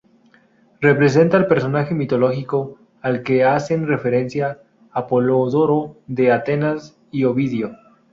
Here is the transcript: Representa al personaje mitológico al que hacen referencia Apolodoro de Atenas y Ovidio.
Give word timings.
Representa 0.79 1.37
al 1.37 1.45
personaje 1.45 1.93
mitológico 1.93 2.79
al 3.03 3.21
que 3.21 3.43
hacen 3.43 3.87
referencia 3.87 4.57
Apolodoro 4.91 5.95
de 6.07 6.31
Atenas 6.31 6.97
y 7.11 7.25
Ovidio. 7.25 7.77